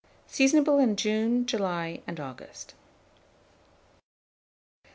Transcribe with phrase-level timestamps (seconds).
[0.27, 2.73] Seasonable in June, July, and August.